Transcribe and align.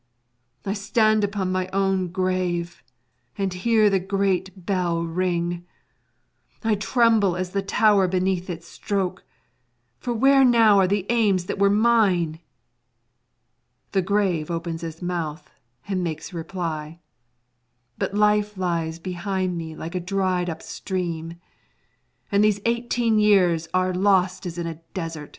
I 0.65 0.73
stand 0.73 1.23
upon 1.23 1.51
my 1.51 1.69
own 1.71 2.07
grave, 2.07 2.81
and 3.37 3.53
hear 3.53 3.87
the 3.87 3.99
great 3.99 4.65
bell 4.65 5.03
ring. 5.03 5.63
I 6.63 6.73
tremble 6.73 7.35
as 7.35 7.51
the 7.51 7.61
tower 7.61 8.07
beneath 8.07 8.49
its 8.49 8.67
stroke, 8.67 9.23
for 9.99 10.11
where 10.11 10.43
now 10.43 10.79
are 10.79 10.87
the 10.87 11.05
aims 11.09 11.45
that 11.45 11.59
were 11.59 11.69
mine? 11.69 12.39
The 13.91 14.01
grave 14.01 14.49
opens 14.49 14.81
its 14.81 15.03
mouth 15.03 15.51
and 15.87 16.03
makes 16.03 16.33
reply. 16.33 16.97
But 17.99 18.15
life 18.15 18.57
lies 18.57 18.97
behind 18.97 19.55
me 19.55 19.75
like 19.75 19.93
a 19.93 19.99
dried 19.99 20.49
up 20.49 20.63
stream, 20.63 21.35
and 22.31 22.43
these 22.43 22.59
eighteen 22.65 23.19
years 23.19 23.67
are 23.71 23.93
lost 23.93 24.47
as 24.47 24.57
in 24.57 24.65
a 24.65 24.81
desert. 24.95 25.29